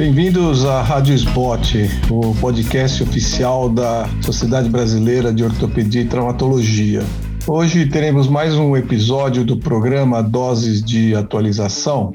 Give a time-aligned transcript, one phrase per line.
[0.00, 1.74] Bem-vindos à Rádio Spot,
[2.10, 7.02] o podcast oficial da Sociedade Brasileira de Ortopedia e Traumatologia.
[7.46, 12.12] Hoje teremos mais um episódio do programa Doses de Atualização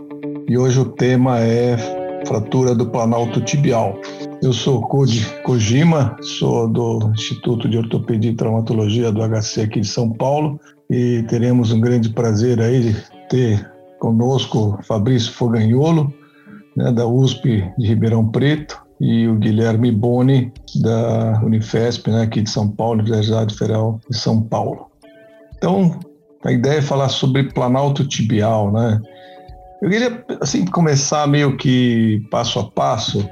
[0.50, 1.78] e hoje o tema é
[2.26, 4.02] fratura do planalto tibial.
[4.42, 9.88] Eu sou Koji Kojima, sou do Instituto de Ortopedia e Traumatologia do HC aqui de
[9.88, 10.60] São Paulo
[10.90, 12.96] e teremos um grande prazer aí de
[13.30, 16.12] ter conosco Fabrício Fogagnolo,
[16.76, 22.50] né, da USP de Ribeirão Preto, e o Guilherme Boni, da Unifesp, né, aqui de
[22.50, 24.88] São Paulo, Universidade Federal de São Paulo.
[25.58, 26.00] Então,
[26.44, 29.02] a ideia é falar sobre planalto tibial, né?
[29.82, 33.28] Eu queria, assim, começar meio que passo a passo,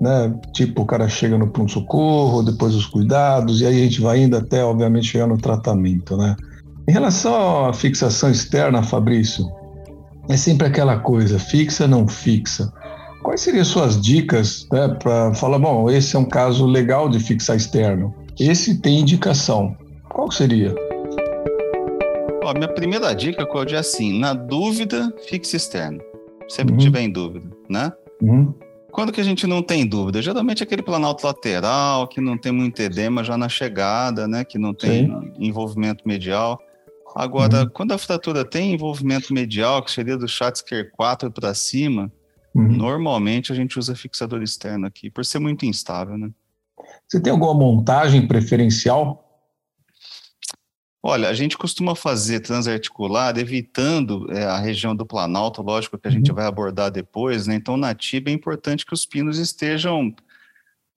[0.00, 0.32] né?
[0.52, 4.36] Tipo, o cara chega no pronto-socorro, depois os cuidados, e aí a gente vai indo
[4.36, 6.36] até, obviamente, chegar no tratamento, né?
[6.88, 9.44] Em relação à fixação externa, Fabrício,
[10.28, 12.72] é sempre aquela coisa, fixa, não fixa.
[13.22, 17.56] Quais seriam suas dicas né, para falar, bom, esse é um caso legal de fixar
[17.56, 19.76] externo, esse tem indicação.
[20.10, 20.74] Qual seria?
[22.42, 26.00] Ó, minha primeira dica, é assim, na dúvida, fixe externo.
[26.48, 26.78] Sempre uhum.
[26.78, 27.90] que tiver em dúvida, né?
[28.20, 28.52] Uhum.
[28.92, 30.22] Quando que a gente não tem dúvida?
[30.22, 34.44] Geralmente aquele planalto lateral, que não tem muito edema já na chegada, né?
[34.44, 35.32] Que não tem Sim.
[35.38, 36.60] envolvimento medial.
[37.14, 37.68] Agora, uhum.
[37.68, 42.12] quando a fratura tem envolvimento medial, que seria do Schatzker 4 para cima,
[42.54, 42.68] uhum.
[42.68, 46.30] normalmente a gente usa fixador externo aqui, por ser muito instável, né?
[47.06, 49.20] Você tem alguma montagem preferencial?
[51.06, 56.10] Olha, a gente costuma fazer transarticular evitando é, a região do planalto, lógico que a
[56.10, 56.36] gente uhum.
[56.36, 57.54] vai abordar depois, né?
[57.54, 60.14] Então, na TIB é importante que os pinos estejam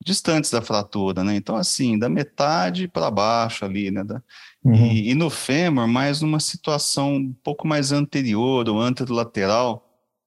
[0.03, 1.35] distantes da fratura, né?
[1.35, 4.03] Então, assim, da metade para baixo ali, né?
[4.03, 4.21] Da,
[4.63, 4.75] uhum.
[4.75, 9.83] e, e, no fêmur, mais numa situação um pouco mais anterior ou anterolateral,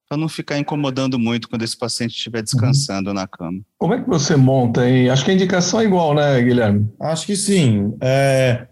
[0.07, 2.43] para não ficar incomodando muito quando esse paciente estiver uhum.
[2.43, 3.15] descansando uhum.
[3.15, 3.61] na cama.
[3.77, 5.09] Como é que você monta aí?
[5.09, 6.91] Acho que a indicação é igual, né, Guilherme?
[6.99, 7.95] Acho que sim.
[8.01, 8.67] É...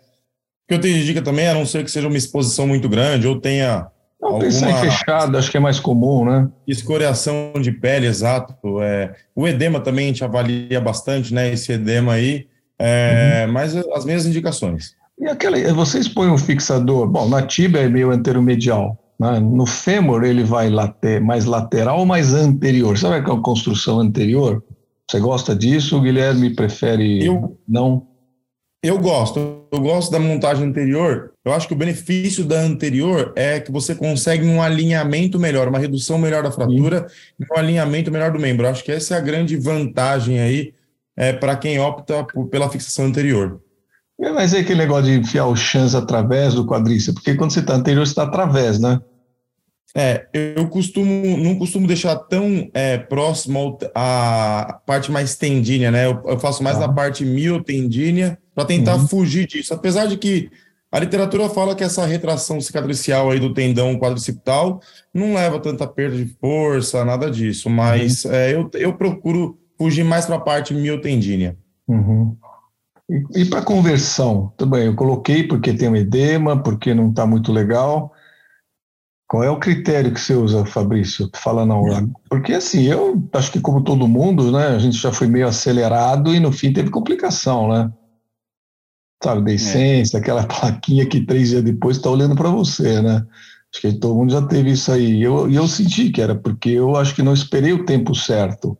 [0.65, 2.87] O que eu tenho de dica também, a não ser que seja uma exposição muito
[2.87, 3.87] grande ou tenha
[4.29, 4.45] alguma...
[4.45, 6.49] pensar em fechado, acho que é mais comum, né?
[6.67, 8.81] Escoriação de pele, exato.
[8.81, 11.51] É, o edema também a gente avalia bastante, né?
[11.51, 12.47] Esse edema aí,
[12.77, 13.53] é, uhum.
[13.53, 14.95] mas as mesmas indicações.
[15.19, 19.39] E aquela, vocês põem um fixador, bom, na tíbia é meio anteromedial, né?
[19.39, 22.97] no fêmur ele vai later, mais lateral ou mais anterior?
[22.97, 24.63] Sabe aquela construção anterior?
[25.09, 25.97] Você gosta disso?
[25.97, 28.07] O Guilherme prefere eu, não?
[28.81, 29.67] Eu gosto.
[29.71, 31.33] Eu gosto da montagem anterior.
[31.43, 35.79] Eu acho que o benefício da anterior é que você consegue um alinhamento melhor, uma
[35.79, 37.05] redução melhor da fratura
[37.37, 38.65] e um alinhamento melhor do membro.
[38.65, 40.73] Eu acho que essa é a grande vantagem aí
[41.17, 43.61] é, para quem opta por, pela fixação anterior.
[44.21, 47.59] É, mas é aquele negócio de enfiar o chance através do quadríceps, porque quando você
[47.59, 48.99] está anterior, você está através, né?
[49.95, 56.05] É, eu costumo, não costumo deixar tão é, próximo à parte mais tendínea, né?
[56.05, 56.81] Eu, eu faço mais ah.
[56.81, 59.07] na parte miotendínea para tentar uhum.
[59.07, 59.73] fugir disso.
[59.73, 60.51] Apesar de que
[60.91, 64.79] a literatura fala que essa retração cicatricial aí do tendão quadricipital
[65.13, 68.33] não leva tanta perda de força, nada disso, mas uhum.
[68.33, 71.57] é, eu, eu procuro fugir mais para a parte miotendínea.
[71.87, 72.35] Uhum.
[73.09, 74.53] E, e para conversão?
[74.55, 78.13] Também, eu coloquei porque tem um edema, porque não está muito legal.
[79.29, 81.29] Qual é o critério que você usa, Fabrício?
[81.35, 81.83] Fala não.
[82.27, 86.33] Porque assim, eu acho que como todo mundo, né, a gente já foi meio acelerado
[86.33, 87.93] e no fim teve complicação, né?
[89.23, 90.19] Sabe, decência, é.
[90.19, 93.23] aquela plaquinha que três dias depois está olhando para você, né?
[93.71, 95.17] Acho que todo mundo já teve isso aí.
[95.17, 98.75] E eu, eu senti que era porque eu acho que não esperei o tempo certo.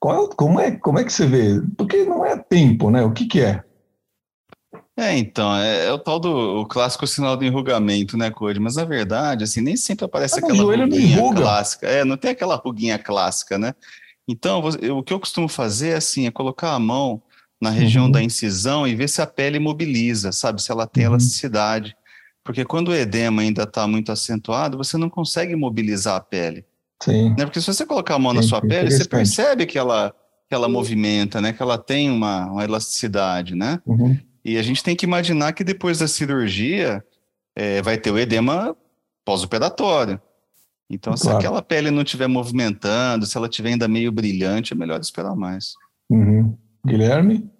[0.00, 1.62] Qual, como, é, como é que você vê?
[1.78, 3.04] Porque não é tempo, né?
[3.04, 3.62] O que, que é?
[4.98, 6.30] É, então, é, é, o tal do
[6.60, 8.58] o clássico sinal do enrugamento, né, Code?
[8.58, 11.86] Mas na verdade, assim, nem sempre aparece ah, aquela ruguinha clássica.
[11.86, 13.74] É, não tem aquela ruguinha clássica, né?
[14.26, 17.22] Então, o que eu costumo fazer, assim, é colocar a mão
[17.60, 18.10] na região uhum.
[18.10, 20.62] da incisão e ver se a pele mobiliza, sabe?
[20.62, 21.12] Se ela tem uhum.
[21.12, 21.94] elasticidade.
[22.42, 26.64] Porque quando o edema ainda está muito acentuado, você não consegue mobilizar a pele.
[27.02, 27.30] Sim.
[27.30, 27.44] Né?
[27.44, 30.14] Porque se você colocar a mão Sim, na sua pele, você percebe que ela,
[30.48, 31.52] que ela movimenta, né?
[31.52, 33.80] Que ela tem uma, uma elasticidade, né?
[33.84, 34.18] Uhum.
[34.46, 37.04] E a gente tem que imaginar que depois da cirurgia
[37.56, 38.76] é, vai ter o edema
[39.24, 40.20] pós-operatório.
[40.88, 41.18] Então, claro.
[41.18, 45.34] se aquela pele não estiver movimentando, se ela estiver ainda meio brilhante, é melhor esperar
[45.34, 45.74] mais.
[46.08, 46.56] Uhum.
[46.86, 47.50] Guilherme?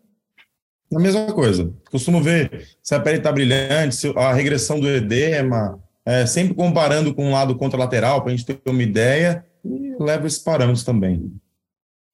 [0.95, 1.75] A mesma coisa.
[1.91, 7.13] Costumo ver se a pele está brilhante, se a regressão do edema, é, sempre comparando
[7.13, 11.33] com um lado contralateral, para a gente ter uma ideia, e levo esses parâmetros também.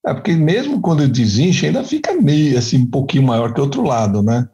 [0.06, 3.82] É, porque mesmo quando desincha, ainda fica meio assim, um pouquinho maior que o outro
[3.82, 4.48] lado, né?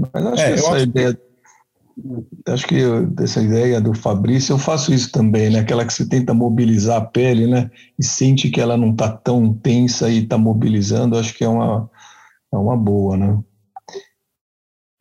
[0.00, 1.14] Mas acho é, que essa acho ideia.
[1.14, 1.20] Que,
[2.50, 2.76] acho que
[3.22, 5.58] essa ideia do Fabrício, eu faço isso também, né?
[5.58, 7.70] Aquela que você tenta mobilizar a pele, né?
[7.98, 11.90] E sente que ela não está tão tensa e está mobilizando, acho que é uma,
[12.52, 13.38] é uma boa, né?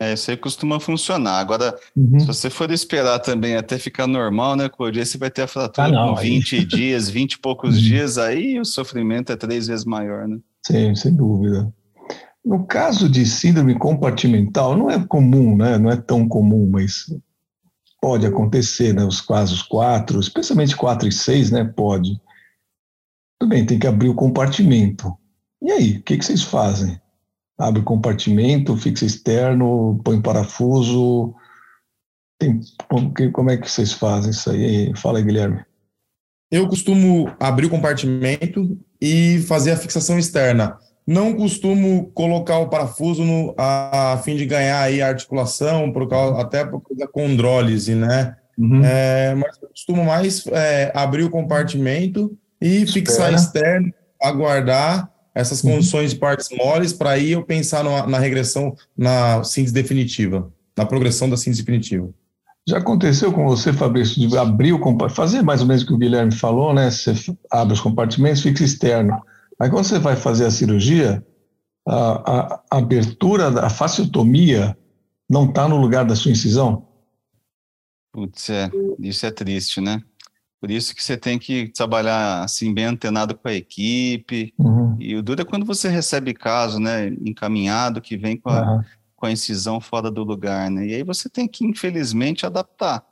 [0.02, 1.40] É, isso aí costuma funcionar.
[1.40, 2.20] Agora, uhum.
[2.20, 5.00] se você for esperar também até ficar normal, né, Cody?
[5.00, 6.66] Aí você vai ter a fratura ah, não, com 20 aí...
[6.66, 7.82] dias, 20 e poucos uhum.
[7.82, 10.40] dias, aí o sofrimento é três vezes maior, né?
[10.66, 11.74] Sim, sem dúvida.
[12.44, 15.78] No caso de síndrome compartimental, não é comum, né?
[15.78, 17.06] Não é tão comum, mas
[18.02, 19.04] pode acontecer, né?
[19.04, 21.64] Os casos 4, especialmente 4 e 6, né?
[21.64, 22.20] Pode.
[23.40, 25.16] Tudo bem, tem que abrir o compartimento.
[25.62, 27.00] E aí, o que, que vocês fazem?
[27.60, 31.36] abre o compartimento, fixa externo, põe parafuso.
[32.40, 32.62] Tem,
[33.34, 34.96] como é que vocês fazem isso aí?
[34.96, 35.62] Fala aí, Guilherme.
[36.50, 40.80] Eu costumo abrir o compartimento e fazer a fixação externa.
[41.10, 46.08] Não costumo colocar o parafuso no, a, a fim de ganhar aí a articulação, por
[46.08, 48.36] causa, até por causa da condrólise, né?
[48.56, 48.86] Uhum.
[48.86, 53.92] É, mas eu costumo mais é, abrir o compartimento e fixar externo,
[54.22, 55.72] aguardar essas uhum.
[55.72, 60.86] condições de partes moles para aí eu pensar na, na, regressão, na síntese definitiva, na
[60.86, 62.08] progressão da síntese definitiva.
[62.68, 65.94] Já aconteceu com você, Fabrício, de abrir o compartimento, fazer mais ou menos o que
[65.94, 66.92] o Guilherme falou, né?
[66.92, 67.16] Você
[67.50, 69.20] abre os compartimentos, fixa externo.
[69.60, 71.26] Aí quando você vai fazer a cirurgia,
[71.88, 74.78] a, a, a abertura, a fasciotomia
[75.30, 76.88] não está no lugar da sua incisão?
[78.12, 80.02] Putz, é, isso é triste, né?
[80.60, 84.54] Por isso que você tem que trabalhar assim bem antenado com a equipe.
[84.58, 84.98] Uhum.
[85.00, 88.84] E o duro é quando você recebe caso, né, encaminhado que vem com a, uhum.
[89.16, 90.88] com a incisão fora do lugar, né?
[90.88, 93.06] E aí você tem que infelizmente adaptar,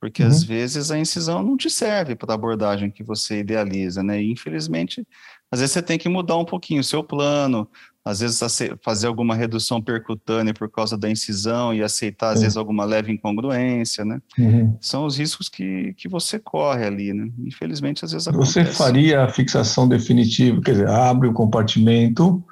[0.00, 0.28] porque uhum.
[0.28, 4.22] às vezes a incisão não te serve para a abordagem que você idealiza, né?
[4.22, 5.06] E infelizmente,
[5.54, 7.68] às vezes você tem que mudar um pouquinho o seu plano,
[8.04, 8.40] às vezes
[8.82, 14.04] fazer alguma redução percutânea por causa da incisão e aceitar, às vezes, alguma leve incongruência,
[14.04, 14.20] né?
[14.36, 14.76] Uhum.
[14.80, 17.30] São os riscos que, que você corre ali, né?
[17.38, 18.52] Infelizmente, às vezes acontece.
[18.52, 22.44] Você faria a fixação definitiva, quer dizer, abre o compartimento,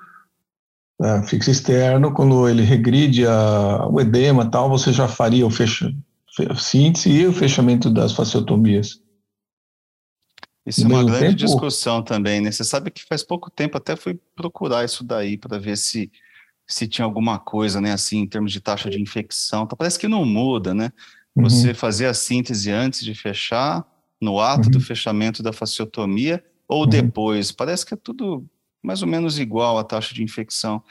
[0.98, 5.92] né, fixa externo, quando ele regride a, o edema tal, você já faria o fecha,
[6.56, 9.01] síntese e o fechamento das fasciotomias.
[10.64, 11.46] Isso é uma grande tempo...
[11.46, 12.52] discussão também, né?
[12.52, 16.10] Você sabe que faz pouco tempo até fui procurar isso daí para ver se
[16.64, 19.64] se tinha alguma coisa, né, assim, em termos de taxa de infecção.
[19.64, 20.90] Então, parece que não muda, né?
[21.34, 21.44] Uhum.
[21.44, 23.84] Você fazer a síntese antes de fechar,
[24.22, 24.70] no ato uhum.
[24.70, 26.88] do fechamento da fasciotomia ou uhum.
[26.88, 27.50] depois.
[27.50, 28.46] Parece que é tudo
[28.80, 30.82] mais ou menos igual a taxa de infecção.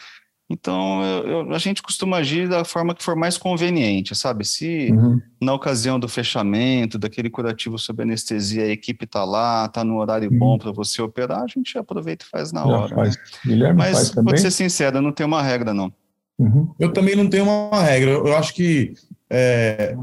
[0.52, 4.46] Então, eu, eu, a gente costuma agir da forma que for mais conveniente, sabe?
[4.46, 5.22] Se uhum.
[5.40, 10.30] na ocasião do fechamento, daquele curativo sob anestesia, a equipe está lá, está no horário
[10.30, 10.38] uhum.
[10.38, 12.94] bom para você operar, a gente aproveita e faz na hora.
[12.94, 13.18] Faz.
[13.46, 14.26] Guilherme Mas, faz também?
[14.26, 15.92] pode ser sincero, não tem uma regra, não.
[16.38, 16.74] Uhum.
[16.80, 18.12] Eu também não tenho uma regra.
[18.12, 18.94] Eu acho que
[19.30, 19.96] é,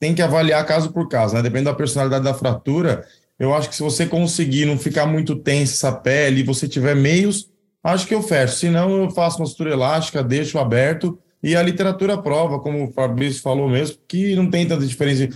[0.00, 1.42] tem que avaliar caso por caso, né?
[1.42, 3.06] Depende da personalidade da fratura.
[3.38, 6.96] Eu acho que se você conseguir não ficar muito tensa essa pele, e você tiver
[6.96, 7.48] meios
[7.84, 8.56] acho que eu fecho.
[8.56, 11.18] Se não, eu faço uma sutura elástica, deixo aberto.
[11.42, 15.28] E a literatura prova, como o Fabrício falou mesmo, que não tem tanta diferença,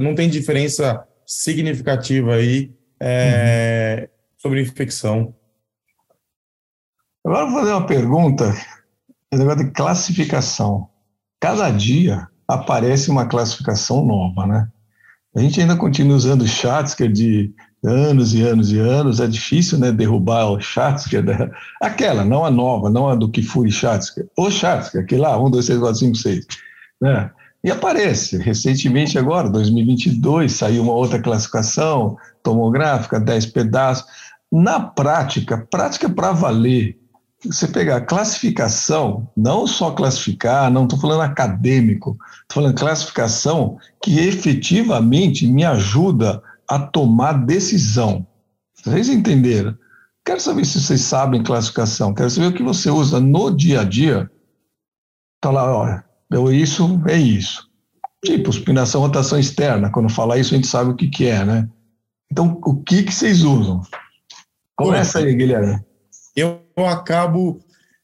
[0.00, 4.08] não tem diferença significativa aí é, uhum.
[4.38, 5.34] sobre infecção.
[7.24, 8.54] Agora vou fazer uma pergunta,
[9.32, 10.88] negócio de classificação.
[11.40, 14.68] Cada dia aparece uma classificação nova, né?
[15.34, 17.52] A gente ainda continua usando Schatzker de
[17.84, 21.50] anos e anos e anos, é difícil né, derrubar o Schatzker, né?
[21.80, 25.66] aquela, não a nova, não a do Kifuri Schatzker, o Schatzker, aquele lá, 1, 2,
[25.66, 26.46] 3, 4, 5, 6.
[27.00, 27.30] Né?
[27.64, 34.04] E aparece, recentemente agora, 2022, saiu uma outra classificação tomográfica, 10 pedaços.
[34.50, 36.98] Na prática, prática para valer,
[37.44, 45.46] você pegar classificação, não só classificar, não estou falando acadêmico, estou falando classificação que efetivamente
[45.46, 48.26] me ajuda a tomar decisão.
[48.74, 49.76] Vocês entenderam?
[50.24, 53.84] Quero saber se vocês sabem classificação, quero saber o que você usa no dia a
[53.84, 54.30] dia.
[55.36, 57.68] Está lá, olha, eu isso, é isso.
[58.24, 59.90] Tipo, supinação, rotação externa.
[59.90, 61.68] Quando fala isso, a gente sabe o que, que é, né?
[62.30, 63.82] Então, o que, que vocês usam?
[64.74, 65.78] Começa aí, Guilherme.
[66.34, 67.60] Eu acabo,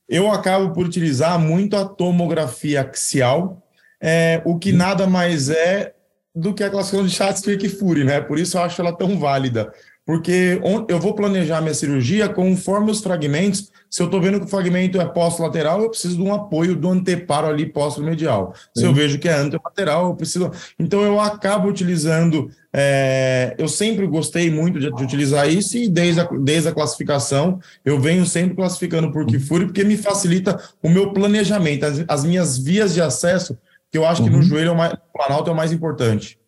[0.07, 3.67] eu acabo por utilizar muito a tomografia axial,
[3.99, 5.95] é, o que nada mais é
[6.39, 8.21] do que a classificação de Schatzker e Fury, né?
[8.21, 9.73] Por isso eu acho ela tão válida.
[10.07, 13.71] Porque eu vou planejar minha cirurgia conforme os fragmentos.
[13.91, 16.89] Se eu estou vendo que o fragmento é posto-lateral, eu preciso de um apoio do
[16.89, 18.55] anteparo ali posto-medial.
[18.75, 20.51] Se eu vejo que é antelateral, eu preciso.
[20.79, 22.51] Então eu acabo utilizando.
[22.73, 23.55] É...
[23.59, 27.99] Eu sempre gostei muito de, de, utilizar isso e desde a, desde a classificação eu
[28.01, 32.95] venho sempre classificando por Kifuri porque me facilita o meu planejamento, as, as minhas vias
[32.95, 33.59] de acesso
[33.91, 34.43] que eu acho que no uhum.
[34.43, 36.39] joelho é o, mais, o planalto é o mais importante.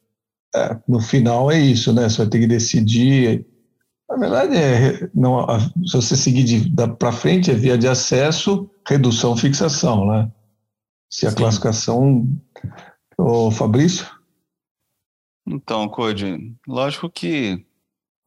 [0.55, 2.09] É, no final é isso, né?
[2.09, 3.47] Você vai ter que decidir.
[4.09, 5.47] Na verdade, é, não,
[5.87, 6.69] se você seguir
[6.99, 10.31] para frente, é via de acesso, redução, fixação, né?
[11.11, 11.37] Se a Sim.
[11.37, 12.29] classificação.
[13.17, 14.07] Ô, Fabrício?
[15.47, 17.65] Então, Code, lógico que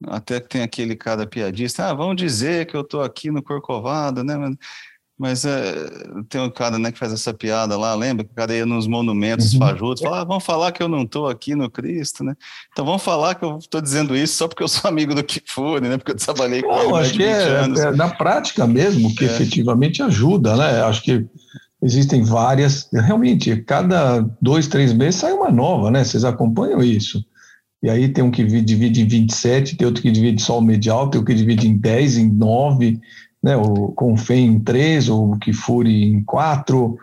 [0.07, 4.23] até que tem aquele cara piadista, ah, vão dizer que eu estou aqui no Corcovado,
[4.23, 4.35] né?
[5.23, 5.73] Mas é,
[6.27, 8.25] tem um cara né, que faz essa piada lá, lembra?
[8.25, 9.59] Que o cara ia nos monumentos uhum.
[9.59, 12.35] fajutos, fala, ah, vamos falar que eu não estou aqui no Cristo, né?
[12.73, 15.87] Então vamos falar que eu estou dizendo isso só porque eu sou amigo do Kifune,
[15.87, 15.97] né?
[15.97, 19.27] Porque eu trabalhei com não, ele acho que é, é, na prática mesmo que é.
[19.29, 20.81] efetivamente ajuda, né?
[20.81, 21.25] Acho que
[21.81, 26.03] existem várias, realmente, cada dois, três meses sai uma nova, né?
[26.03, 27.23] Vocês acompanham isso.
[27.81, 31.09] E aí tem um que divide em 27, tem outro que divide só o medial,
[31.09, 32.99] tem outro que divide em 10, em 9,
[33.43, 36.97] né, o Confem em três, ou o Kifuri em quatro.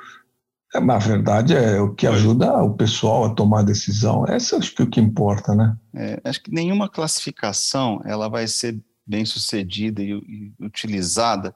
[0.75, 4.25] É, na verdade, é o que ajuda o pessoal a tomar a decisão.
[4.27, 5.77] Essa acho que é o que importa, né?
[5.95, 11.55] É, acho que nenhuma classificação ela vai ser bem sucedida e, e utilizada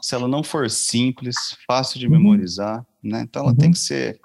[0.00, 2.12] se ela não for simples, fácil de uhum.
[2.12, 3.22] memorizar, né?
[3.22, 3.56] Então ela uhum.
[3.56, 4.20] tem que ser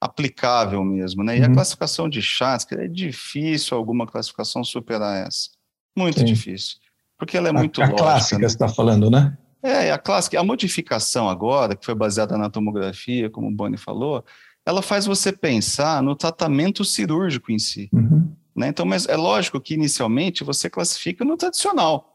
[0.00, 1.36] aplicável mesmo, né?
[1.36, 1.46] E uhum.
[1.46, 5.50] a classificação de chats, é difícil alguma classificação superar essa.
[5.96, 6.24] Muito Sim.
[6.24, 6.76] difícil.
[7.18, 8.04] Porque ela é muito a, a lógica.
[8.04, 8.48] clássica, né?
[8.48, 9.36] você está falando, né?
[9.62, 14.24] É, a clássica, a modificação agora, que foi baseada na tomografia, como o Boni falou,
[14.64, 17.88] ela faz você pensar no tratamento cirúrgico em si.
[17.92, 18.30] Uhum.
[18.54, 18.68] Né?
[18.68, 22.14] Então, mas é lógico que inicialmente você classifica no tradicional.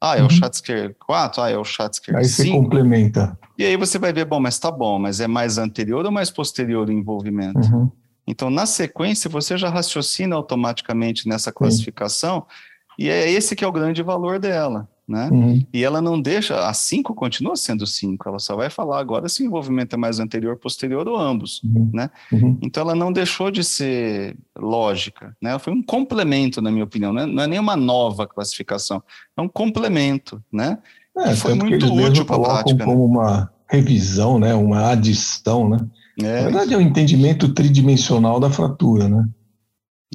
[0.00, 0.28] Ah, é uhum.
[0.28, 2.18] o Schatzker 4, ah, é o Schatzker 5.
[2.18, 3.38] Aí você complementa.
[3.58, 6.30] E aí você vai ver, bom, mas tá bom, mas é mais anterior ou mais
[6.30, 7.60] posterior o envolvimento?
[7.70, 7.90] Uhum.
[8.26, 13.04] Então, na sequência, você já raciocina automaticamente nessa classificação, Sim.
[13.04, 15.28] e é esse que é o grande valor dela né?
[15.32, 15.66] Uhum.
[15.72, 19.42] E ela não deixa, a 5 continua sendo 5, ela só vai falar agora se
[19.42, 21.90] o envolvimento é mais anterior, posterior ou ambos, uhum.
[21.92, 22.10] né?
[22.30, 22.56] Uhum.
[22.62, 25.50] Então ela não deixou de ser lógica, né?
[25.50, 29.02] Ela foi um complemento, na minha opinião, não é, não é nem uma nova classificação,
[29.36, 30.78] é um complemento, né?
[31.18, 32.78] É, foi muito útil para a prática.
[32.78, 32.84] Né?
[32.84, 33.04] Como né?
[33.04, 34.54] uma revisão, né?
[34.54, 35.78] Uma adição, né?
[36.22, 36.36] É.
[36.36, 39.28] Na verdade é o um entendimento tridimensional da fratura, né?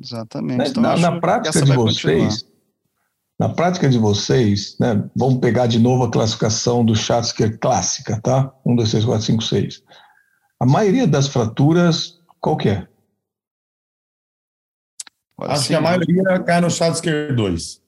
[0.01, 0.69] Exatamente.
[0.69, 2.54] Então, na, na prática de vocês, continuar
[3.37, 8.53] na prática de vocês, né, vamos pegar de novo a classificação do Schatzker clássica, tá?
[8.65, 9.83] 1, 2, 3, 4, 5, 6.
[10.59, 12.87] A maioria das fraturas, qual que é?
[15.41, 17.81] Acho sim, que a maioria cai no Schatzker 2.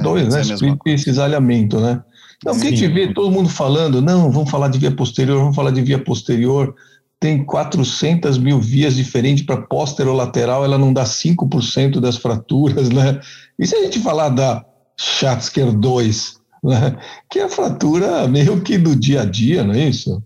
[0.00, 0.40] 2, é, né?
[0.42, 2.04] Split e cisalhamento, né?
[2.36, 2.68] Então, sim.
[2.68, 5.82] a gente vê todo mundo falando, não, vamos falar de via posterior, vamos falar de
[5.82, 6.72] via posterior
[7.20, 13.20] tem 400 mil vias diferentes para posterolateral, ela não dá 5% das fraturas, né?
[13.58, 14.64] E se a gente falar da
[14.96, 16.96] Schatzker 2, né?
[17.28, 20.22] que é a fratura meio que do dia a dia, não é isso?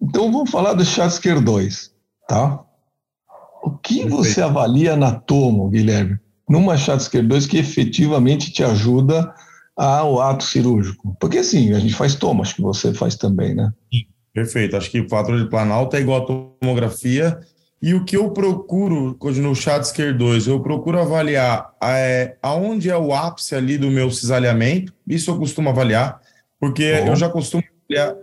[0.00, 1.92] Então vamos falar do Schatzker 2,
[2.28, 2.64] tá?
[3.62, 9.34] O que você avalia na tomo, Guilherme, numa Schatzker 2 que efetivamente te ajuda
[9.76, 11.16] ao ato cirúrgico?
[11.18, 13.72] Porque assim, a gente faz tomo, acho que você faz também, né?
[13.92, 14.06] Sim.
[14.38, 14.76] Perfeito.
[14.76, 16.26] Acho que o fator de planalto é igual a
[16.60, 17.40] tomografia.
[17.82, 23.12] E o que eu procuro no Schatzker 2, eu procuro avaliar é, aonde é o
[23.12, 24.92] ápice ali do meu cisalhamento.
[25.06, 26.20] Isso eu costumo avaliar,
[26.60, 28.16] porque eu já costumo avaliar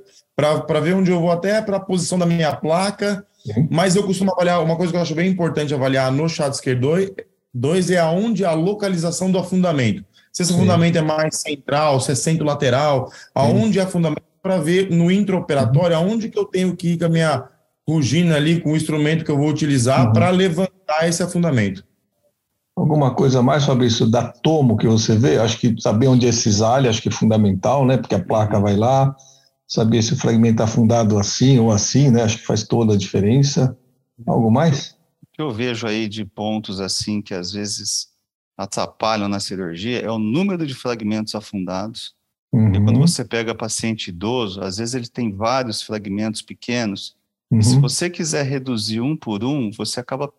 [0.66, 3.26] para ver onde eu vou até para a posição da minha placa.
[3.70, 7.12] Mas eu costumo avaliar, uma coisa que eu acho bem importante avaliar no Schatzker 2,
[7.54, 10.04] 2 é aonde é a localização do afundamento.
[10.32, 10.60] Se esse Sim.
[10.60, 16.04] fundamento é mais central, se é centro-lateral, aonde é fundamento para ver no intraoperatório uhum.
[16.04, 17.50] aonde que eu tenho que ir com a minha
[17.90, 20.14] rugina ali, com o instrumento que eu vou utilizar uhum.
[20.14, 21.84] para levantar esse afundamento.
[22.76, 25.40] Alguma coisa mais, Fabrício, da tomo que você vê?
[25.40, 27.98] Acho que saber onde é cisalha, acho que é fundamental, né?
[27.98, 29.16] Porque a placa vai lá,
[29.68, 32.22] saber se o fragmento está afundado assim ou assim, né?
[32.22, 33.76] Acho que faz toda a diferença.
[34.28, 34.92] Algo mais?
[35.24, 38.10] O que eu vejo aí de pontos assim que às vezes
[38.56, 42.15] atrapalham na cirurgia é o número de fragmentos afundados
[42.56, 42.86] Uhum.
[42.86, 47.16] Quando você pega paciente idoso, às vezes ele tem vários fragmentos pequenos.
[47.52, 47.62] Uhum.
[47.62, 50.32] Se você quiser reduzir um por um, você acaba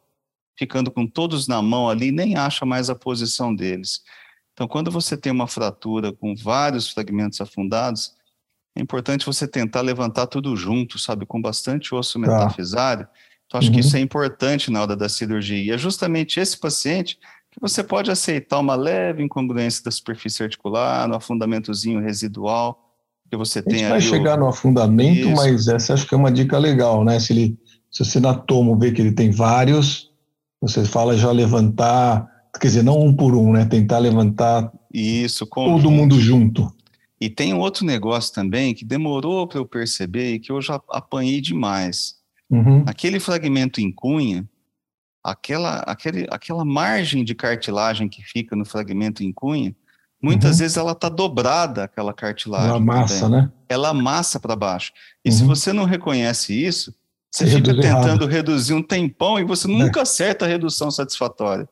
[0.59, 4.03] ficando com todos na mão ali e nem acha mais a posição deles.
[4.55, 8.15] Então, quando você tem uma fratura com vários fragmentos afundados,
[8.75, 12.27] é importante você tentar levantar tudo junto, sabe, com bastante osso tá.
[12.27, 13.07] metafisário.
[13.45, 13.75] Então, acho uhum.
[13.75, 15.63] que isso é importante na hora da cirurgia.
[15.63, 17.19] E é justamente esse paciente
[17.57, 22.83] que você pode aceitar uma leve incongruência da superfície articular, no afundamentozinho residual
[23.31, 24.41] que você tem A gente vai chegar o...
[24.41, 25.37] no afundamento, Isso.
[25.37, 27.19] mas essa acho que é uma dica legal, né?
[27.19, 27.59] Se, ele,
[27.91, 30.11] se você na tomo vê que ele tem vários,
[30.61, 32.29] você fala já levantar,
[32.61, 33.65] quer dizer, não um por um, né?
[33.65, 36.73] Tentar levantar Isso, todo mundo junto.
[37.21, 41.41] E tem outro negócio também que demorou para eu perceber e que eu já apanhei
[41.41, 42.17] demais.
[42.51, 42.85] Uhum.
[42.87, 44.47] Aquele fragmento em cunha,
[45.31, 49.75] aquela, aquele, aquela margem de cartilagem que fica no fragmento em cunha,
[50.23, 50.59] muitas uhum.
[50.59, 52.69] vezes ela está dobrada, aquela cartilagem.
[52.69, 53.51] Ela amassa, né?
[53.69, 54.93] Ela amassa para baixo.
[55.25, 55.37] E uhum.
[55.37, 56.95] se você não reconhece isso,
[57.31, 58.27] você, fica tentando errado.
[58.27, 60.03] reduzir um tempão e você nunca é.
[60.03, 61.69] acerta a redução satisfatória.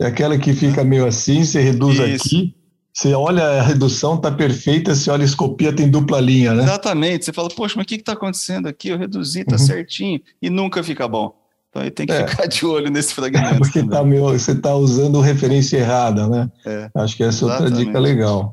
[0.00, 2.26] É aquela que fica meio assim, você reduz isso.
[2.26, 2.54] aqui,
[2.92, 6.64] você olha a redução, está perfeita, você olha a escopia, tem dupla linha, né?
[6.64, 7.24] Exatamente.
[7.24, 8.88] Você fala, poxa, mas o que está acontecendo aqui?
[8.88, 9.58] Eu reduzi, está uhum.
[9.58, 11.37] certinho, e nunca fica bom.
[11.78, 12.26] Então aí tem que é.
[12.26, 13.58] ficar de olho nesse fragmento.
[13.58, 16.50] Porque tá meio, você está usando referência errada, né?
[16.66, 16.90] É.
[16.96, 18.52] Acho que essa é outra dica legal.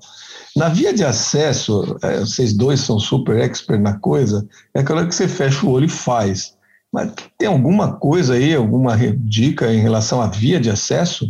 [0.55, 5.13] Na via de acesso, é, vocês dois são super expert na coisa, é aquela que
[5.13, 6.55] você fecha o olho e faz.
[6.94, 11.29] Mas tem alguma coisa aí, alguma dica em relação à via de acesso?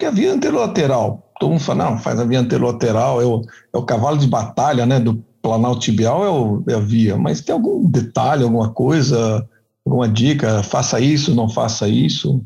[0.00, 3.42] Que a via anterolateral, todo mundo fala, não, faz a via anterolateral, é o,
[3.72, 7.40] é o cavalo de batalha, né, do planal tibial é, o, é a via, mas
[7.40, 9.48] tem algum detalhe, alguma coisa,
[9.88, 12.44] alguma dica, faça isso, não faça isso?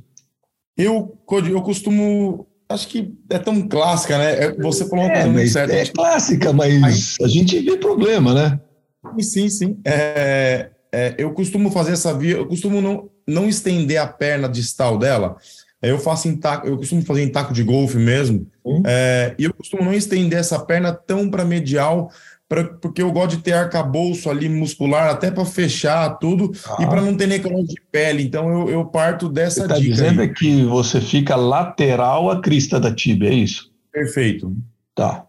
[0.76, 1.18] Eu,
[1.50, 5.50] eu costumo, acho que é tão clássica, né, é, você falou uma é, coisa muito
[5.50, 5.75] certa.
[5.75, 8.61] É clássica, mas a gente vê problema, né?
[9.20, 14.06] Sim, sim, é, é, eu costumo fazer essa via, eu costumo não, não estender a
[14.06, 15.37] perna distal dela,
[15.82, 18.82] eu faço em taco, eu costumo fazer em taco de golfe mesmo, uhum.
[18.87, 22.11] é, e eu costumo não estender essa perna tão para medial,
[22.52, 26.82] pra, porque eu gosto de ter arcabouço ali muscular, até para fechar tudo ah.
[26.82, 28.23] e para não ter necrose de pele.
[28.23, 29.88] Então eu, eu parto dessa você tá dica.
[29.88, 30.28] dizendo aí.
[30.28, 33.73] é que você fica lateral à crista da tibia, é isso?
[33.90, 34.54] Perfeito.
[34.94, 35.26] Tá.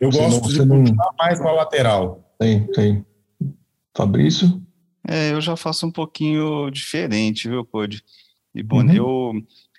[0.00, 1.06] Eu você gosto não, de não...
[1.16, 2.34] mais para lateral.
[2.40, 3.06] Tem, tem.
[3.96, 4.60] Fabrício?
[5.06, 8.02] É, eu já faço um pouquinho diferente, viu, Code?
[8.52, 8.92] E bom, uhum.
[8.92, 9.32] eu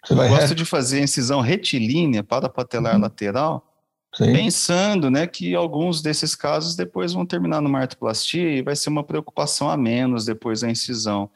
[0.10, 0.56] eu gosto reto?
[0.56, 3.02] de fazer incisão retilínea para a patelar uhum.
[3.02, 3.75] lateral,
[4.16, 4.32] Sim.
[4.32, 9.04] pensando né, que alguns desses casos depois vão terminar numa artroplastia e vai ser uma
[9.04, 11.30] preocupação a menos depois da incisão.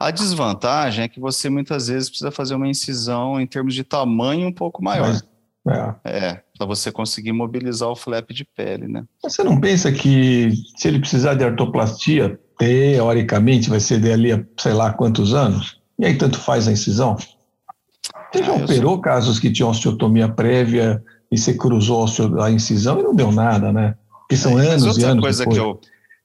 [0.00, 4.48] A desvantagem é que você muitas vezes precisa fazer uma incisão em termos de tamanho
[4.48, 5.08] um pouco maior.
[5.08, 9.04] Mas, é, é para você conseguir mobilizar o flap de pele, né?
[9.22, 14.72] Você não pensa que se ele precisar de artoplastia, teoricamente vai ser dali a sei
[14.72, 15.80] lá quantos anos?
[15.98, 17.16] E aí tanto faz a incisão?
[17.16, 19.00] Você já ah, operou sou...
[19.00, 22.04] casos que tinham osteotomia prévia e você cruzou
[22.42, 23.96] a incisão e não deu nada, né?
[24.20, 25.58] Porque são é, anos e anos coisa depois.
[25.58, 25.80] que eu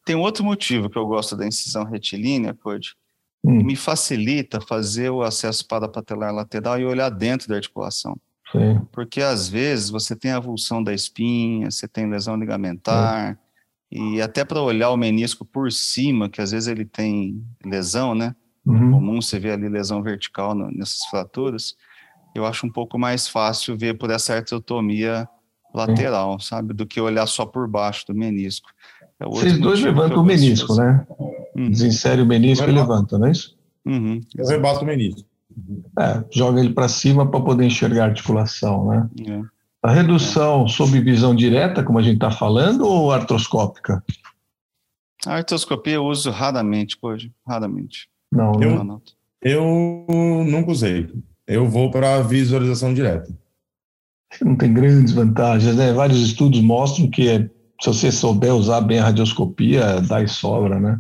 [0.07, 2.95] tem outro motivo que eu gosto da incisão retilínea, Code.
[3.43, 3.61] Hum.
[3.63, 8.17] Me facilita fazer o acesso para a patelar lateral e olhar dentro da articulação.
[8.49, 8.81] Sim.
[8.93, 13.37] Porque às vezes você tem avulsão da espinha, você tem lesão ligamentar,
[13.91, 18.33] e até para olhar o menisco por cima, que às vezes ele tem lesão, né?
[18.65, 18.91] Uhum.
[18.91, 21.75] comum você ver ali lesão vertical no, nessas fraturas
[22.39, 25.27] eu acho um pouco mais fácil ver por essa artriotomia
[25.73, 28.69] lateral, sabe, do que olhar só por baixo do menisco.
[29.19, 31.05] É Vocês dois levantam o menisco, né?
[31.55, 31.69] Uhum.
[31.69, 33.57] Desinsere o menisco e levanta, não é isso?
[33.85, 34.19] Uhum.
[34.35, 35.27] Eu rebato o menisco.
[35.99, 39.09] É, joga ele para cima para poder enxergar a articulação, né?
[39.27, 39.41] É.
[39.81, 40.67] A redução é.
[40.67, 44.03] sob visão direta, como a gente está falando, ou artroscópica?
[45.25, 48.07] A artroscopia eu uso raramente hoje, raramente.
[48.31, 49.01] Não, eu, não.
[49.41, 51.09] eu nunca usei
[51.47, 53.33] eu vou para a visualização direta.
[54.41, 55.93] Não tem grandes vantagens, né?
[55.93, 57.49] Vários estudos mostram que é,
[57.81, 60.99] se você souber usar bem a radioscopia, dá e sobra, né?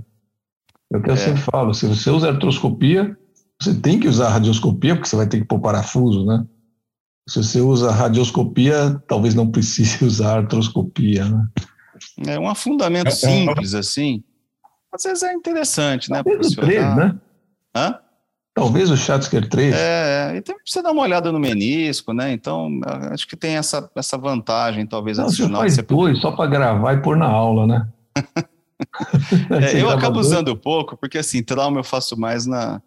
[0.91, 1.17] É o que eu é.
[1.17, 3.17] sempre falo, se você usa artroscopia,
[3.61, 6.45] você tem que usar a radioscopia, porque você vai ter que pôr parafuso, né?
[7.27, 11.47] Se você usa radioscopia, talvez não precise usar artroscopia, né?
[12.25, 14.23] É um afundamento é, é simples, assim.
[14.93, 16.23] Às vezes é interessante, né?
[16.23, 17.19] Talvez o 3, né?
[17.75, 17.99] Hã?
[18.57, 19.75] Talvez o Schatzker 3.
[19.75, 22.31] É, e também precisa dar uma olhada no menisco, né?
[22.31, 22.79] Então,
[23.11, 25.61] acho que tem essa, essa vantagem, talvez, Não, adicional.
[25.61, 27.87] Você faz dois só para gravar e pôr na aula, né?
[29.61, 30.25] é, eu acabo dois?
[30.25, 32.81] usando pouco, porque assim, trauma eu faço mais na,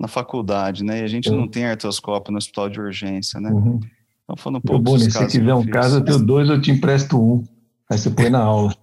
[0.00, 1.00] na faculdade, né?
[1.00, 1.32] E a gente é.
[1.32, 3.50] não tem artroscópio no hospital de urgência, né?
[3.50, 3.80] Uhum.
[4.24, 4.82] Então, falando um pouco.
[4.82, 7.44] Bom, se quiser um caso, eu tenho dois, eu te empresto um.
[7.90, 8.74] Aí você põe na aula.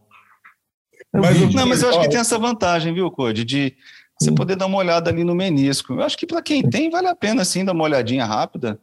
[1.12, 3.76] É mas, não, mas eu acho que tem essa vantagem, viu, Code, de
[4.22, 5.94] você poder dar uma olhada ali no menisco.
[5.94, 8.80] Eu acho que para quem tem, vale a pena sim dar uma olhadinha rápida.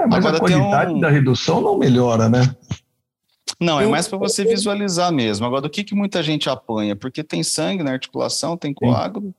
[0.00, 1.00] É, mas Agora, a qualidade um...
[1.00, 2.54] da redução não melhora, né?
[3.60, 5.46] Não, é mais para você visualizar mesmo.
[5.46, 6.94] Agora, o que, que muita gente apanha?
[6.94, 9.34] Porque tem sangue na articulação, tem coágulo, sim.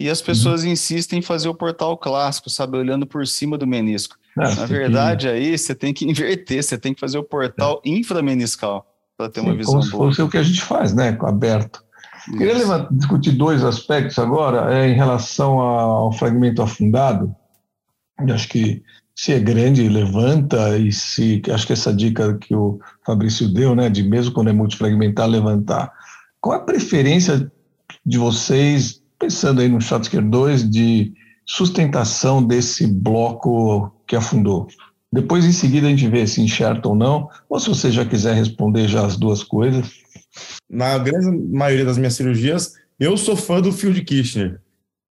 [0.00, 0.70] e as pessoas uhum.
[0.70, 4.16] insistem em fazer o portal clássico, sabe, olhando por cima do menisco.
[4.38, 5.32] É, na verdade, que...
[5.32, 7.90] aí você tem que inverter, você tem que fazer o portal é.
[7.90, 9.98] inframeniscal para ter uma visão como boa.
[9.98, 11.84] Como se fosse o que a gente faz, né, aberto.
[12.30, 17.34] Queria levar, discutir dois aspectos agora, é, em relação ao fragmento afundado.
[18.18, 18.82] Eu acho que
[19.14, 21.42] se é grande, levanta, e se.
[21.52, 25.92] Acho que essa dica que o Fabrício deu, né, de mesmo quando é multifragmentar, levantar.
[26.40, 27.50] Qual a preferência
[28.04, 31.12] de vocês pensando aí no Schatzker 2 de
[31.46, 34.66] sustentação desse bloco que afundou.
[35.12, 38.34] Depois, em seguida, a gente vê se enxerta ou não, ou se você já quiser
[38.34, 40.01] responder já as duas coisas.
[40.68, 44.60] Na grande maioria das minhas cirurgias, eu sou fã do fio de Kirchner.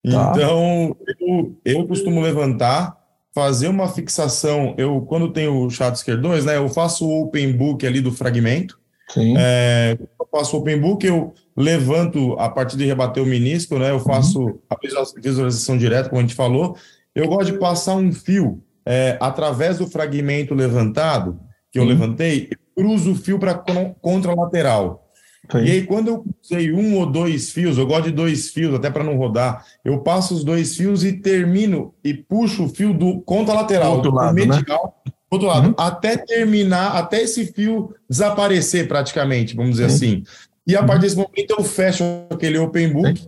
[0.04, 0.32] Tá.
[0.34, 2.98] Então, eu, eu costumo levantar,
[3.34, 4.74] fazer uma fixação.
[4.78, 8.80] Eu, quando tenho o Schatzker 2, né, eu faço o open book ali do fragmento.
[9.10, 9.36] Sim.
[9.38, 13.92] É, eu faço o open book, eu levanto a partir de rebater o menisco, né?
[13.92, 14.60] Eu faço uhum.
[14.70, 14.76] a
[15.22, 16.78] visualização direta, como a gente falou.
[17.14, 21.40] Eu gosto de passar um fio é, através do fragmento levantado,
[21.72, 23.54] que eu levantei, eu cruzo o fio para
[24.02, 25.01] contralateral.
[25.50, 25.64] Sim.
[25.64, 28.90] E aí, quando eu usei um ou dois fios, eu gosto de dois fios, até
[28.90, 33.22] para não rodar, eu passo os dois fios e termino e puxo o fio do
[33.22, 35.14] contralateral, outro lado, medial, né?
[35.30, 35.76] outro lado, uhum.
[35.78, 39.96] até terminar, até esse fio desaparecer praticamente, vamos dizer Sim.
[39.96, 40.24] assim.
[40.66, 43.28] E a partir desse momento eu fecho aquele open book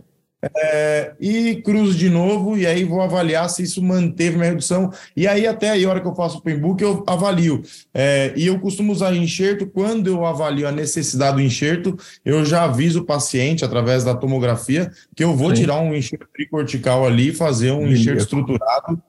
[0.56, 4.90] é, e cruzo de novo, e aí vou avaliar se isso manteve minha redução.
[5.16, 7.62] E aí, até aí, a hora que eu faço o open book, eu avalio.
[7.92, 9.66] É, e eu costumo usar enxerto.
[9.66, 14.90] Quando eu avalio a necessidade do enxerto, eu já aviso o paciente, através da tomografia,
[15.14, 15.62] que eu vou Sim.
[15.62, 19.02] tirar um enxerto tricortical ali e fazer um enxerto estruturado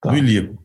[0.00, 0.10] tá.
[0.10, 0.62] do ilíaco.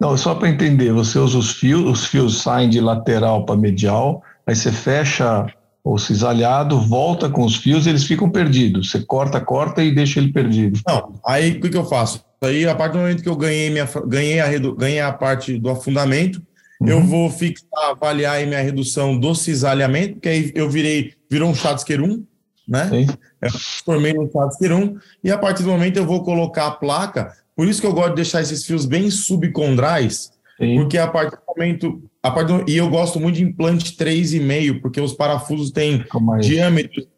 [0.00, 4.20] Não, só para entender, você usa os fios, os fios saem de lateral para medial,
[4.44, 5.46] aí você fecha
[5.84, 8.90] o cisalhado, volta com os fios, eles ficam perdidos.
[8.90, 10.80] Você corta, corta e deixa ele perdido.
[10.86, 12.24] Não, aí o que, que eu faço?
[12.40, 15.70] Aí, a partir do momento que eu ganhei, minha, ganhei, a, ganhei a parte do
[15.70, 16.42] afundamento,
[16.80, 16.88] uhum.
[16.88, 21.54] eu vou fixar, avaliar aí minha redução do cisalhamento, que aí eu virei, virou um
[21.54, 22.24] Schatzker 1,
[22.66, 22.88] né?
[22.88, 23.06] Sim.
[23.40, 23.50] Eu
[23.84, 27.66] formei um Schatzker 1, e a partir do momento eu vou colocar a placa, por
[27.68, 30.76] isso que eu gosto de deixar esses fios bem subcondrais, Sim.
[30.76, 34.80] porque a partir do momento a parte do, e eu gosto muito de implante 3,5,
[34.80, 36.04] porque os parafusos têm
[36.40, 37.08] diâmetros,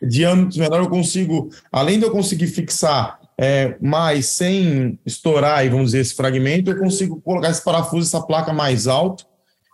[0.00, 5.86] diâmetros menor, eu consigo, além de eu conseguir fixar é, mais sem estourar, e vamos
[5.86, 9.26] dizer, esse fragmento, eu consigo colocar esse parafuso, essa placa mais alto,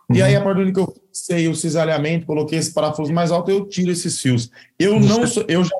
[0.09, 0.17] uhum.
[0.17, 3.49] e aí a partir do que eu fixei o cisalhamento, coloquei esse parafuso mais alto,
[3.49, 4.51] eu tiro esses fios.
[4.77, 5.75] Eu não sou, eu já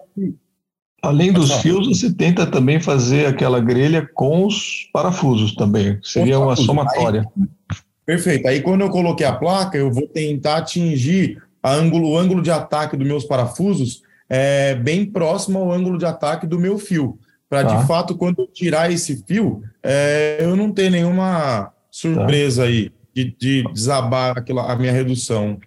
[1.06, 6.00] Além dos fios, você tenta também fazer aquela grelha com os parafusos também.
[6.02, 7.24] Seria uma somatória.
[7.38, 8.48] Aí, Perfeito.
[8.48, 12.96] Aí quando eu coloquei a placa, eu vou tentar atingir ângulo, o ângulo de ataque
[12.96, 17.18] dos meus parafusos é, bem próximo ao ângulo de ataque do meu fio.
[17.50, 17.76] Para tá.
[17.76, 22.68] de fato, quando eu tirar esse fio, é, eu não ter nenhuma surpresa tá.
[22.68, 25.60] aí de, de desabar aquela, a minha redução.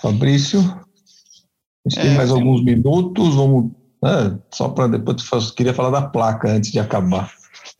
[0.00, 3.70] Fabrício, a gente é, tem mais tem alguns minutos, vamos.
[4.04, 7.32] É, só para depois, queria falar da placa antes de acabar.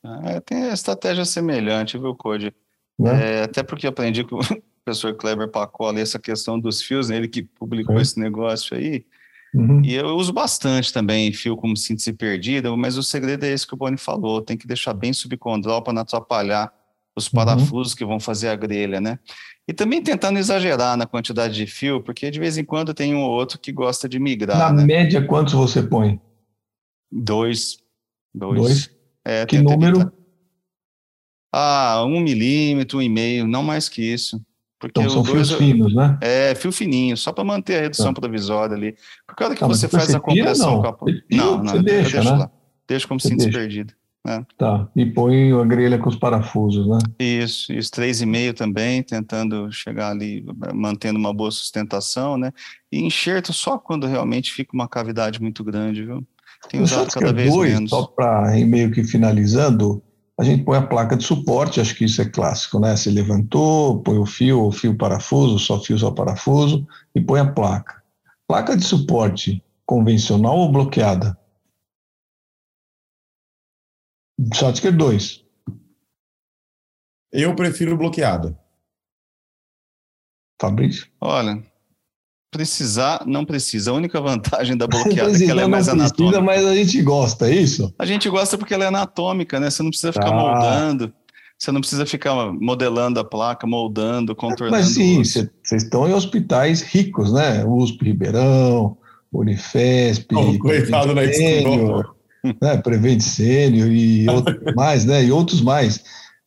[0.02, 2.54] Ah, tem estratégia semelhante, viu, Code?
[2.98, 3.40] Né?
[3.40, 7.16] É, até porque aprendi com o professor Kleber Pacola essa questão dos fios, né?
[7.16, 8.02] ele que publicou é.
[8.02, 9.04] esse negócio aí.
[9.54, 9.82] Uhum.
[9.82, 13.74] E eu uso bastante também fio como síntese perdida, mas o segredo é esse que
[13.74, 16.72] o Boni falou: tem que deixar bem subcondral para não atrapalhar
[17.16, 17.32] os uhum.
[17.32, 17.98] parafusos uhum.
[17.98, 19.18] que vão fazer a grelha, né?
[19.68, 23.22] E também tentando exagerar na quantidade de fio, porque de vez em quando tem um
[23.22, 24.58] ou outro que gosta de migrar.
[24.58, 24.84] Na né?
[24.84, 26.20] média, quantos você põe?
[27.10, 27.78] Dois.
[28.34, 28.60] Dois.
[28.60, 28.90] Dois?
[29.24, 29.96] É, que número?
[29.96, 30.12] Evitar.
[31.52, 34.40] Ah, um milímetro, um e meio, não mais que isso.
[34.78, 36.18] Porque então são fios finos, né?
[36.20, 38.20] É, fio fininho, só para manter a redução tá.
[38.20, 38.94] provisória ali.
[39.26, 40.82] Porque a hora que tá, você faz a compressão...
[40.82, 40.96] Não, a...
[41.30, 42.30] não, não, você deixa, né?
[42.30, 42.50] lá.
[42.86, 43.94] Deixa como síntese perdida.
[44.26, 44.44] Né?
[44.58, 46.98] Tá, e põe a grelha com os parafusos, né?
[47.20, 52.50] Isso, e meio também, tentando chegar ali, mantendo uma boa sustentação, né?
[52.90, 56.26] E enxerto só quando realmente fica uma cavidade muito grande, viu?
[56.68, 57.90] Tem usado cada vez dois, menos.
[57.90, 60.02] Só para meio que finalizando,
[60.38, 62.94] a gente põe a placa de suporte, acho que isso é clássico, né?
[62.96, 67.52] Se levantou, põe o fio, o fio parafuso, só fio, só parafuso, e põe a
[67.52, 68.02] placa.
[68.46, 71.38] Placa de suporte convencional ou bloqueada?
[74.52, 75.44] Schottker 2.
[77.32, 78.58] Eu prefiro bloqueada.
[80.60, 81.06] Fabrício?
[81.20, 81.62] Olha,
[82.56, 83.90] Precisar, não precisa.
[83.90, 86.40] A única vantagem da bloqueada é que ela é mais precisa, anatômica.
[86.40, 87.92] mas a gente gosta, é isso?
[87.98, 89.68] A gente gosta porque ela é anatômica, né?
[89.68, 90.34] Você não precisa ficar ah.
[90.34, 91.12] moldando,
[91.58, 94.82] você não precisa ficar modelando a placa, moldando, contornando.
[94.82, 97.62] Mas sim, vocês estão em hospitais ricos, né?
[97.66, 98.96] USP Ribeirão,
[99.30, 102.76] Unifesp, oh, coitado na né?
[102.82, 105.24] Prevent Sênior e outros mais, né?
[105.24, 106.02] E outros mais.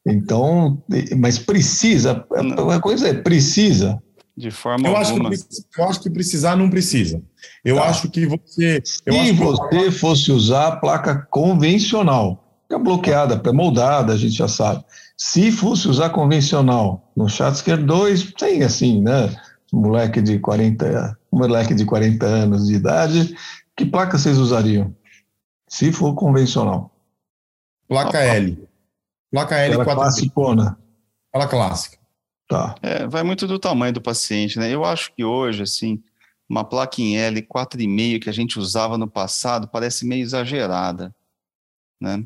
[0.07, 0.81] Então,
[1.17, 2.25] mas precisa,
[2.73, 4.01] a coisa é precisa.
[4.39, 5.30] De forma eu alguma.
[5.32, 7.21] Acho que, eu acho que precisar não precisa.
[7.63, 7.89] Eu tá.
[7.89, 8.82] acho que você.
[8.86, 9.02] Se
[9.34, 9.91] você eu...
[9.91, 14.86] fosse usar a placa convencional, que é bloqueada, pré-moldada, a gente já sabe.
[15.17, 19.36] Se fosse usar convencional no Schatzker 2, tem assim, né?
[19.73, 23.36] Moleque de 40, moleque de 40 anos de idade,
[23.75, 24.95] que placa vocês usariam?
[25.67, 26.95] Se for convencional.
[27.89, 28.69] Placa L.
[29.30, 30.78] Placa L Aquela 4 classicona.
[31.49, 31.98] Clássica.
[32.49, 32.73] Tá.
[32.81, 34.73] É, vai muito do tamanho do paciente, né?
[34.73, 36.01] Eu acho que hoje, assim,
[36.49, 41.15] uma placa em L 4,5 que a gente usava no passado parece meio exagerada,
[42.01, 42.23] né?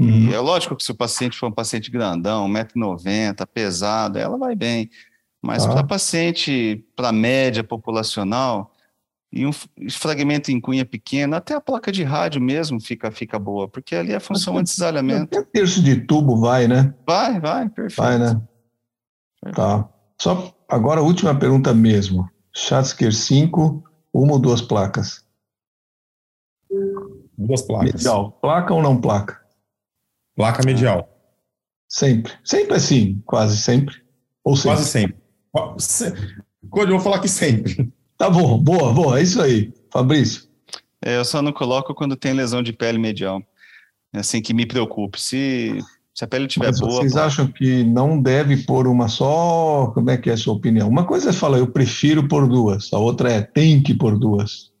[0.00, 0.32] Uhum.
[0.32, 4.88] é lógico que se o paciente for um paciente grandão, 1,90m, pesado, ela vai bem.
[5.42, 5.72] Mas tá.
[5.72, 8.72] para paciente, para média populacional,
[9.30, 9.50] e um
[9.90, 14.12] fragmento em cunha pequena, até a placa de rádio mesmo fica, fica boa, porque ali
[14.12, 15.36] é a função anti-desalhamento.
[15.36, 16.94] Até terço de tubo vai, né?
[17.06, 17.96] Vai, vai, perfeito.
[18.00, 18.40] Vai, né?
[19.54, 19.88] Tá.
[20.20, 22.28] Só agora a última pergunta mesmo.
[22.54, 25.24] Schatzker 5, uma ou duas placas?
[27.36, 27.94] Duas placas.
[27.94, 28.32] Medial.
[28.40, 29.40] Placa ou não placa?
[30.34, 31.08] Placa medial.
[31.88, 32.32] Sempre.
[32.44, 34.02] Sempre assim, quase sempre.
[34.44, 35.16] Ou sempre?
[35.52, 36.42] Quase sempre.
[36.68, 37.92] Quando eu vou falar que sempre.
[38.16, 39.72] Tá bom, boa, boa, é isso aí.
[39.92, 40.48] Fabrício.
[41.00, 43.40] É, eu só não coloco quando tem lesão de pele medial.
[44.12, 45.20] É assim que me preocupe.
[45.20, 45.78] Se,
[46.18, 46.90] se a pele estiver boa.
[46.90, 47.20] Vocês pô...
[47.20, 49.92] acham que não deve pôr uma só?
[49.94, 50.88] Como é que é a sua opinião?
[50.88, 54.72] Uma coisa é falar, eu prefiro pôr duas, a outra é tem que pôr duas.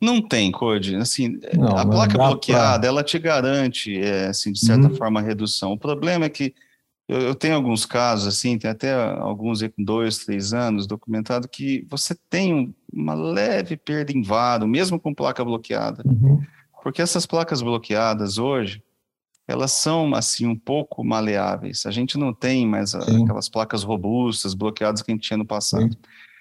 [0.00, 0.94] Não tem, Code.
[0.94, 2.88] Assim, não, a placa bloqueada, pra...
[2.88, 4.94] ela te garante, é, assim, de certa uhum.
[4.94, 5.72] forma, a redução.
[5.72, 6.54] O problema é que
[7.08, 11.84] eu, eu, tenho alguns casos, assim, tem até alguns com dois, três anos documentado, que
[11.90, 16.04] você tem uma leve perda em vado, mesmo com placa bloqueada.
[16.06, 16.40] Uhum.
[16.84, 18.80] Porque essas placas bloqueadas hoje,
[19.52, 21.84] elas são, assim, um pouco maleáveis.
[21.86, 25.96] A gente não tem mais aquelas placas robustas, bloqueadas que a gente tinha no passado.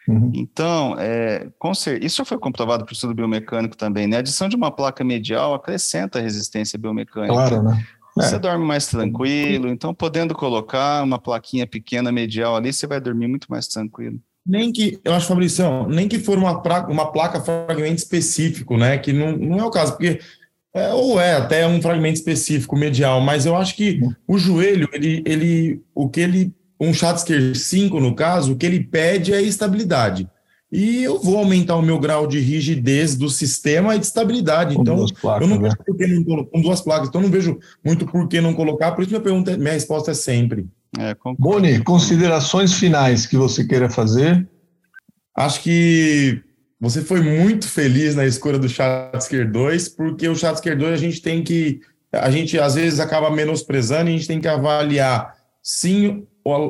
[0.08, 0.32] Uhum.
[0.34, 4.18] Então, é, ser, isso já foi comprovado por estudo biomecânico também, né?
[4.18, 7.34] A adição de uma placa medial acrescenta a resistência biomecânica.
[7.34, 7.86] Claro, né?
[8.16, 8.40] Você é.
[8.40, 13.48] dorme mais tranquilo, então podendo colocar uma plaquinha pequena medial ali, você vai dormir muito
[13.50, 14.20] mais tranquilo.
[14.46, 18.98] Nem que, eu acho, Fabrício, nem que for uma, pra, uma placa fragmento específico, né?
[18.98, 20.20] Que não, não é o caso, porque
[20.74, 25.22] é, ou é até um fragmento específico medial, mas eu acho que o joelho, ele,
[25.26, 30.30] ele o que ele, um Schatzker 5 no caso, o que ele pede é estabilidade
[30.72, 34.76] e eu vou aumentar o meu grau de rigidez do sistema e de estabilidade.
[34.76, 35.84] Com então, placas, eu não vejo né?
[35.86, 37.10] por que não colocar com duas placas.
[37.10, 38.94] Então, eu não vejo muito por que não colocar.
[38.94, 40.66] Por isso, minha pergunta, minha resposta é sempre.
[40.98, 44.48] É, Boni, considerações finais que você queira fazer?
[45.36, 46.42] Acho que
[46.82, 51.22] você foi muito feliz na escolha do Chatsker 2, porque o Chatsker 2 a gente
[51.22, 51.80] tem que.
[52.12, 56.26] A gente às vezes acaba menosprezando e a gente tem que avaliar sim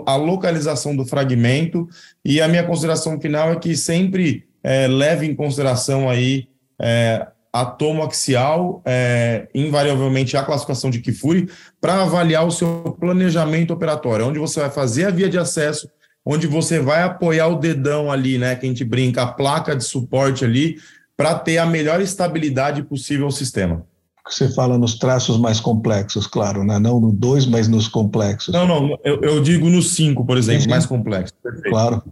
[0.06, 1.88] a localização do fragmento
[2.26, 7.66] e a minha consideração final é que sempre é, leve em consideração aí é, a
[7.66, 14.40] tomo axial, é, invariavelmente a classificação de Kifuri, para avaliar o seu planejamento operatório, onde
[14.40, 15.90] você vai fazer a via de acesso,
[16.26, 19.84] onde você vai apoiar o dedão ali, né, que a gente brinca, a placa de
[19.84, 20.78] suporte ali,
[21.18, 23.86] para ter a melhor estabilidade possível ao sistema
[24.30, 26.80] você fala nos traços mais complexos, claro, né?
[26.80, 28.54] não no 2, mas nos complexos.
[28.54, 30.70] Não, não, eu, eu digo no 5, por exemplo, sim, sim.
[30.70, 31.34] mais complexo.
[31.42, 31.70] Perfeito.
[31.70, 32.04] Claro.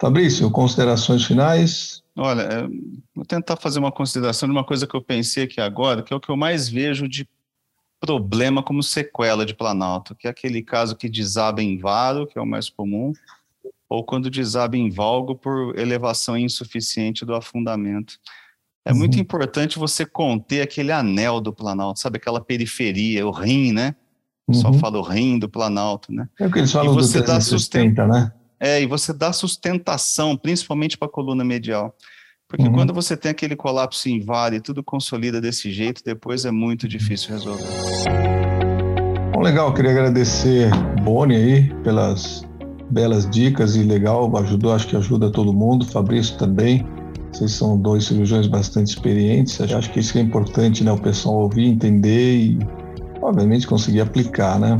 [0.00, 2.02] Fabrício, considerações finais?
[2.16, 2.68] Olha, é,
[3.14, 6.16] vou tentar fazer uma consideração de uma coisa que eu pensei aqui agora, que é
[6.16, 7.28] o que eu mais vejo de
[7.98, 12.42] problema como sequela de Planalto, que é aquele caso que desaba em varo, que é
[12.42, 13.12] o mais comum,
[13.88, 18.18] ou quando desaba em valgo por elevação insuficiente do afundamento.
[18.84, 18.98] É uhum.
[18.98, 22.18] muito importante você conter aquele anel do Planalto, sabe?
[22.18, 23.94] Aquela periferia, o rim, né?
[24.46, 24.78] O pessoal uhum.
[24.78, 26.28] fala o rim do Planalto, né?
[26.38, 28.32] É o que eles falam e você do 360, dá né?
[28.58, 31.94] É, e você dá sustentação, principalmente para a coluna medial.
[32.48, 32.72] Porque uhum.
[32.72, 37.30] quando você tem aquele colapso inválido e tudo consolida desse jeito, depois é muito difícil
[37.30, 37.64] resolver.
[39.32, 40.70] Bom, legal, queria agradecer
[41.02, 42.46] Boni aí pelas
[42.90, 46.86] belas dicas e legal, ajudou, acho que ajuda todo mundo, Fabrício também.
[47.32, 49.60] Vocês são dois cirurgiões bastante experientes.
[49.60, 50.92] Acho que isso é importante, né?
[50.92, 52.58] O pessoal ouvir, entender e,
[53.20, 54.74] obviamente, conseguir aplicar, né?